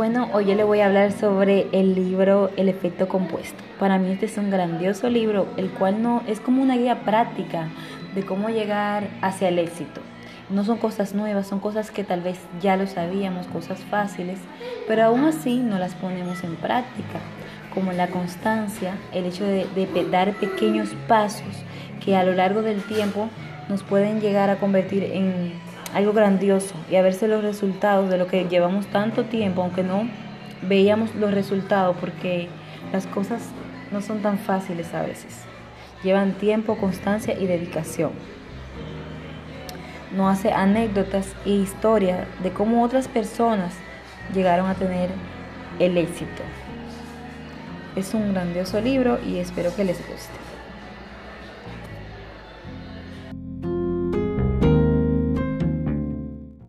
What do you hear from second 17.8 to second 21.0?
la constancia, el hecho de, de dar pequeños